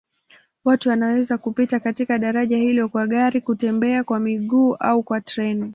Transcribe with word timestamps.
Watu 0.65 0.89
wanaweza 0.89 1.37
kupita 1.37 1.79
katika 1.79 2.17
daraja 2.19 2.57
hilo 2.57 2.89
kwa 2.89 3.07
gari, 3.07 3.41
kutembea 3.41 4.03
kwa 4.03 4.19
miguu 4.19 4.73
au 4.75 5.03
kwa 5.03 5.21
treni. 5.21 5.69